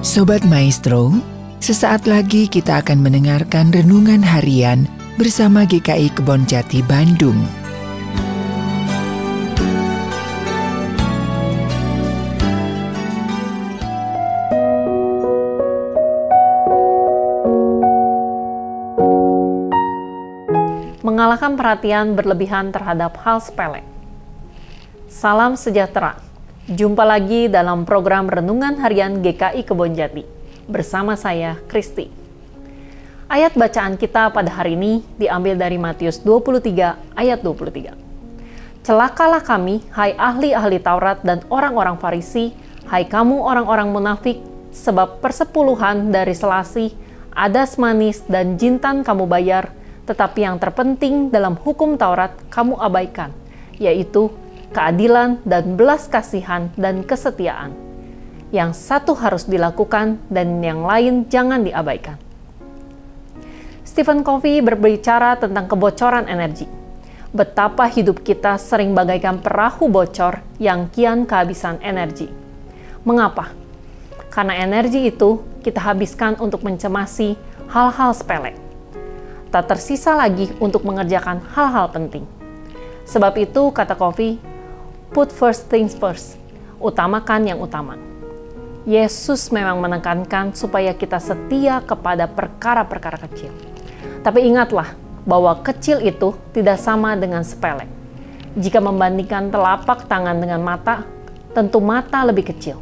Sobat 0.00 0.40
Maestro, 0.48 1.12
sesaat 1.60 2.08
lagi 2.08 2.48
kita 2.48 2.80
akan 2.80 3.04
mendengarkan 3.04 3.68
renungan 3.68 4.24
harian 4.24 4.88
bersama 5.20 5.68
GKI 5.68 6.16
Kebon 6.16 6.48
Jati 6.48 6.80
Bandung. 6.88 7.36
Mengalahkan 21.04 21.60
perhatian 21.60 22.16
berlebihan 22.16 22.72
terhadap 22.72 23.20
hal 23.20 23.44
sepele. 23.44 23.84
Salam 25.12 25.60
sejahtera. 25.60 26.29
Jumpa 26.70 27.02
lagi 27.02 27.50
dalam 27.50 27.82
program 27.82 28.30
Renungan 28.30 28.78
Harian 28.78 29.26
GKI 29.26 29.66
Kebon 29.66 29.90
Jati 29.90 30.22
bersama 30.70 31.18
saya 31.18 31.58
Kristi. 31.66 32.06
Ayat 33.26 33.58
bacaan 33.58 33.98
kita 33.98 34.30
pada 34.30 34.54
hari 34.54 34.78
ini 34.78 35.02
diambil 35.18 35.58
dari 35.58 35.82
Matius 35.82 36.22
23 36.22 37.18
ayat 37.18 37.42
23. 37.42 38.86
Celakalah 38.86 39.42
kami, 39.42 39.82
hai 39.98 40.14
ahli-ahli 40.14 40.78
Taurat 40.78 41.18
dan 41.26 41.42
orang-orang 41.50 41.98
Farisi, 41.98 42.54
hai 42.86 43.02
kamu 43.02 43.42
orang-orang 43.42 43.90
munafik, 43.90 44.38
sebab 44.70 45.18
persepuluhan 45.18 46.14
dari 46.14 46.38
selasi, 46.38 46.94
adas 47.34 47.82
manis 47.82 48.22
dan 48.30 48.54
jintan 48.54 49.02
kamu 49.02 49.26
bayar, 49.26 49.74
tetapi 50.06 50.46
yang 50.46 50.62
terpenting 50.62 51.34
dalam 51.34 51.58
hukum 51.58 51.98
Taurat 51.98 52.30
kamu 52.46 52.78
abaikan, 52.78 53.34
yaitu 53.74 54.30
keadilan 54.70 55.42
dan 55.46 55.74
belas 55.74 56.06
kasihan 56.06 56.70
dan 56.78 57.02
kesetiaan. 57.06 57.74
Yang 58.50 58.82
satu 58.82 59.14
harus 59.14 59.46
dilakukan 59.46 60.18
dan 60.26 60.58
yang 60.58 60.82
lain 60.82 61.30
jangan 61.30 61.62
diabaikan. 61.62 62.18
Stephen 63.86 64.22
Covey 64.26 64.62
berbicara 64.62 65.38
tentang 65.38 65.70
kebocoran 65.70 66.26
energi. 66.26 66.66
Betapa 67.30 67.86
hidup 67.86 68.26
kita 68.26 68.58
sering 68.58 68.90
bagaikan 68.90 69.38
perahu 69.38 69.86
bocor 69.86 70.42
yang 70.58 70.90
kian 70.90 71.26
kehabisan 71.26 71.78
energi. 71.78 72.26
Mengapa? 73.06 73.54
Karena 74.34 74.58
energi 74.58 75.10
itu 75.10 75.42
kita 75.62 75.78
habiskan 75.78 76.38
untuk 76.42 76.66
mencemasi 76.66 77.38
hal-hal 77.70 78.10
sepele 78.14 78.70
tak 79.50 79.66
tersisa 79.66 80.14
lagi 80.14 80.46
untuk 80.62 80.86
mengerjakan 80.86 81.42
hal-hal 81.52 81.90
penting. 81.90 82.22
Sebab 83.02 83.34
itu, 83.42 83.74
kata 83.74 83.98
Kofi, 83.98 84.38
put 85.10 85.30
first 85.34 85.66
things 85.66 85.92
first, 85.94 86.38
utamakan 86.78 87.46
yang 87.46 87.58
utama. 87.58 87.98
Yesus 88.88 89.52
memang 89.52 89.78
menekankan 89.78 90.56
supaya 90.56 90.96
kita 90.96 91.20
setia 91.20 91.84
kepada 91.84 92.24
perkara-perkara 92.30 93.20
kecil. 93.28 93.52
Tapi 94.24 94.48
ingatlah 94.48 94.96
bahwa 95.28 95.52
kecil 95.60 96.00
itu 96.00 96.32
tidak 96.56 96.80
sama 96.80 97.12
dengan 97.14 97.44
sepele. 97.44 97.84
Jika 98.56 98.80
membandingkan 98.80 99.52
telapak 99.52 100.08
tangan 100.08 100.40
dengan 100.40 100.64
mata, 100.64 101.04
tentu 101.52 101.78
mata 101.78 102.24
lebih 102.24 102.50
kecil. 102.50 102.80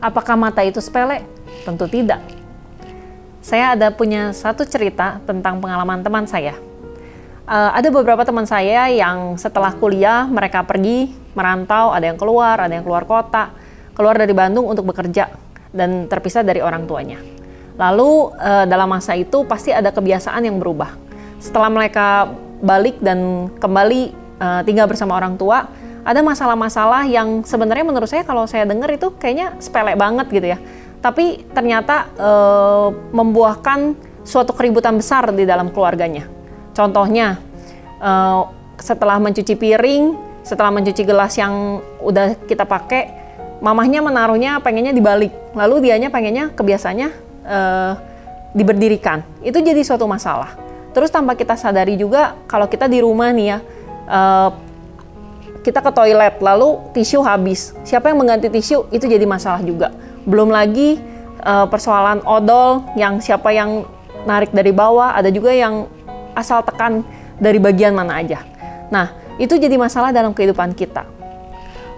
Apakah 0.00 0.34
mata 0.34 0.64
itu 0.64 0.80
sepele? 0.80 1.22
Tentu 1.62 1.84
tidak 1.86 2.24
saya 3.46 3.78
ada 3.78 3.94
punya 3.94 4.34
satu 4.34 4.66
cerita 4.66 5.22
tentang 5.22 5.62
pengalaman 5.62 6.02
teman 6.02 6.26
saya. 6.26 6.58
Uh, 7.46 7.70
ada 7.78 7.88
beberapa 7.94 8.26
teman 8.26 8.42
saya 8.42 8.90
yang 8.90 9.38
setelah 9.38 9.70
kuliah 9.78 10.26
mereka 10.26 10.66
pergi 10.66 11.14
merantau, 11.38 11.94
ada 11.94 12.10
yang 12.10 12.18
keluar, 12.18 12.58
ada 12.58 12.74
yang 12.74 12.82
keluar 12.82 13.06
kota, 13.06 13.54
keluar 13.94 14.18
dari 14.18 14.34
Bandung 14.34 14.66
untuk 14.66 14.90
bekerja 14.90 15.30
dan 15.70 16.10
terpisah 16.10 16.42
dari 16.42 16.58
orang 16.58 16.90
tuanya. 16.90 17.22
Lalu 17.78 18.34
uh, 18.34 18.64
dalam 18.66 18.90
masa 18.90 19.14
itu 19.14 19.46
pasti 19.46 19.70
ada 19.70 19.94
kebiasaan 19.94 20.42
yang 20.42 20.58
berubah. 20.58 20.98
Setelah 21.38 21.70
mereka 21.70 22.34
balik 22.58 22.98
dan 22.98 23.46
kembali 23.62 24.10
uh, 24.42 24.60
tinggal 24.66 24.90
bersama 24.90 25.14
orang 25.14 25.38
tua, 25.38 25.70
ada 26.02 26.18
masalah-masalah 26.26 27.06
yang 27.06 27.46
sebenarnya 27.46 27.86
menurut 27.86 28.10
saya 28.10 28.26
kalau 28.26 28.50
saya 28.50 28.66
dengar 28.66 28.90
itu 28.90 29.14
kayaknya 29.22 29.54
sepele 29.62 29.94
banget 29.94 30.26
gitu 30.34 30.50
ya 30.54 30.58
tapi 31.06 31.46
ternyata 31.54 32.10
e, 32.18 32.30
membuahkan 33.14 33.94
suatu 34.26 34.50
keributan 34.50 34.98
besar 34.98 35.30
di 35.30 35.46
dalam 35.46 35.70
keluarganya. 35.70 36.26
Contohnya, 36.76 37.40
e, 37.96 38.12
setelah 38.76 39.16
mencuci 39.16 39.56
piring, 39.56 40.12
setelah 40.44 40.68
mencuci 40.68 41.02
gelas 41.08 41.32
yang 41.40 41.80
udah 42.04 42.36
kita 42.44 42.68
pakai, 42.68 43.08
mamahnya 43.64 44.04
menaruhnya 44.04 44.60
pengennya 44.60 44.92
dibalik, 44.92 45.32
lalu 45.56 45.88
dianya 45.88 46.12
pengennya 46.12 46.52
kebiasanya 46.52 47.08
e, 47.48 47.58
diberdirikan. 48.52 49.24
Itu 49.40 49.64
jadi 49.64 49.80
suatu 49.80 50.04
masalah. 50.04 50.52
Terus 50.92 51.08
tanpa 51.08 51.32
kita 51.32 51.56
sadari 51.56 51.96
juga 51.96 52.36
kalau 52.44 52.68
kita 52.68 52.84
di 52.84 53.00
rumah 53.00 53.32
nih 53.32 53.56
ya, 53.56 53.58
e, 54.04 54.20
kita 55.64 55.80
ke 55.80 55.90
toilet 55.90 56.36
lalu 56.44 56.78
tisu 56.92 57.24
habis. 57.24 57.72
Siapa 57.88 58.12
yang 58.12 58.20
mengganti 58.20 58.52
tisu 58.52 58.92
itu 58.92 59.08
jadi 59.08 59.24
masalah 59.24 59.64
juga 59.64 59.90
belum 60.26 60.50
lagi 60.50 60.98
uh, 61.46 61.70
persoalan 61.70 62.20
odol 62.26 62.82
yang 62.98 63.22
siapa 63.22 63.54
yang 63.54 63.86
narik 64.26 64.50
dari 64.50 64.74
bawah, 64.74 65.14
ada 65.14 65.30
juga 65.30 65.54
yang 65.54 65.86
asal 66.36 66.60
tekan 66.60 67.00
dari 67.40 67.56
bagian 67.56 67.96
mana 67.96 68.20
aja. 68.20 68.44
Nah, 68.92 69.16
itu 69.40 69.56
jadi 69.56 69.80
masalah 69.80 70.12
dalam 70.12 70.36
kehidupan 70.36 70.76
kita. 70.76 71.08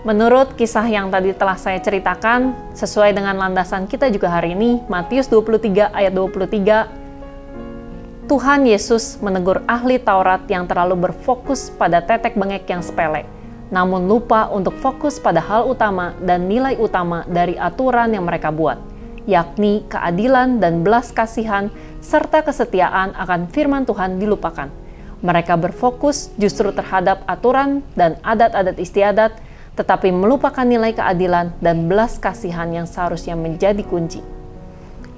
Menurut 0.06 0.54
kisah 0.54 0.86
yang 0.86 1.10
tadi 1.10 1.34
telah 1.34 1.58
saya 1.58 1.82
ceritakan, 1.82 2.54
sesuai 2.72 3.12
dengan 3.12 3.34
landasan 3.34 3.90
kita 3.90 4.06
juga 4.14 4.30
hari 4.30 4.54
ini, 4.54 4.78
Matius 4.86 5.26
23 5.26 5.90
ayat 5.90 6.14
23, 6.14 8.30
Tuhan 8.30 8.60
Yesus 8.62 9.18
menegur 9.18 9.66
ahli 9.66 9.98
Taurat 9.98 10.46
yang 10.46 10.70
terlalu 10.70 11.10
berfokus 11.10 11.74
pada 11.74 11.98
tetek 11.98 12.38
bengek 12.38 12.70
yang 12.70 12.80
sepele 12.80 13.26
namun 13.68 14.08
lupa 14.08 14.48
untuk 14.48 14.76
fokus 14.80 15.20
pada 15.20 15.44
hal 15.44 15.68
utama 15.68 16.16
dan 16.24 16.48
nilai 16.48 16.76
utama 16.80 17.24
dari 17.28 17.56
aturan 17.56 18.16
yang 18.16 18.24
mereka 18.24 18.48
buat, 18.48 18.80
yakni 19.28 19.84
keadilan 19.92 20.56
dan 20.56 20.80
belas 20.80 21.12
kasihan 21.12 21.68
serta 22.00 22.40
kesetiaan 22.40 23.12
akan 23.12 23.52
firman 23.52 23.84
Tuhan 23.84 24.16
dilupakan. 24.16 24.72
Mereka 25.20 25.60
berfokus 25.60 26.32
justru 26.40 26.72
terhadap 26.72 27.20
aturan 27.28 27.84
dan 27.92 28.16
adat-adat 28.24 28.80
istiadat, 28.80 29.36
tetapi 29.76 30.08
melupakan 30.08 30.64
nilai 30.64 30.96
keadilan 30.96 31.52
dan 31.60 31.84
belas 31.84 32.16
kasihan 32.16 32.72
yang 32.72 32.88
seharusnya 32.88 33.36
menjadi 33.36 33.84
kunci. 33.84 34.24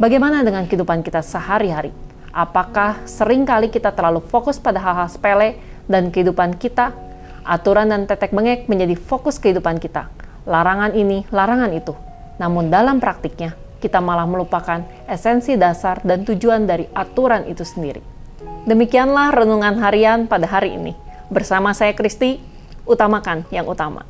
Bagaimana 0.03 0.43
dengan 0.43 0.67
kehidupan 0.67 1.07
kita 1.07 1.23
sehari-hari? 1.23 1.95
Apakah 2.35 2.99
sering 3.07 3.47
kali 3.47 3.71
kita 3.71 3.95
terlalu 3.95 4.19
fokus 4.19 4.59
pada 4.59 4.83
hal-hal 4.83 5.07
sepele 5.07 5.61
dan 5.87 6.11
kehidupan 6.11 6.57
kita 6.59 6.91
Aturan 7.41 7.89
dan 7.89 8.05
tetek 8.05 8.37
bengek 8.37 8.69
menjadi 8.69 8.93
fokus 9.01 9.41
kehidupan 9.41 9.81
kita. 9.81 10.13
Larangan 10.45 10.93
ini, 10.93 11.25
larangan 11.33 11.73
itu. 11.73 11.97
Namun 12.37 12.69
dalam 12.69 13.01
praktiknya, 13.01 13.57
kita 13.81 13.99
malah 13.99 14.29
melupakan 14.29 14.85
esensi 15.09 15.57
dasar 15.57 16.05
dan 16.05 16.23
tujuan 16.29 16.69
dari 16.69 16.85
aturan 16.93 17.49
itu 17.49 17.65
sendiri. 17.65 18.05
Demikianlah 18.69 19.33
renungan 19.33 19.81
harian 19.81 20.29
pada 20.29 20.45
hari 20.45 20.77
ini. 20.77 20.93
Bersama 21.33 21.73
saya 21.73 21.97
Kristi, 21.97 22.39
utamakan 22.85 23.49
yang 23.49 23.65
utama. 23.65 24.05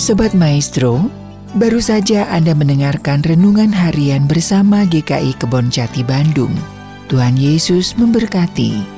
Sobat 0.00 0.32
Maestro, 0.32 1.08
baru 1.56 1.80
saja 1.82 2.28
Anda 2.32 2.56
mendengarkan 2.56 3.26
renungan 3.26 3.74
harian 3.74 4.24
bersama 4.24 4.86
GKI 4.88 5.36
Kebon 5.36 5.68
Jati 5.68 6.00
Bandung. 6.06 6.52
Tuhan 7.12 7.36
Yesus 7.36 7.94
memberkati. 7.98 8.95